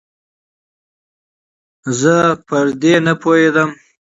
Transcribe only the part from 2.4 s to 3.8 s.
پر دې نپوهېدم